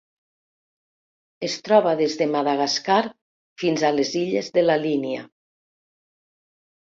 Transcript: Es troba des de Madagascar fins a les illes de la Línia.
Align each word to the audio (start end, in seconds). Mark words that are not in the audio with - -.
Es 1.47 1.57
troba 1.67 1.91
des 1.99 2.15
de 2.21 2.27
Madagascar 2.35 2.97
fins 3.63 3.85
a 3.89 3.93
les 3.97 4.13
illes 4.21 4.49
de 4.57 4.63
la 4.65 4.79
Línia. 4.85 5.27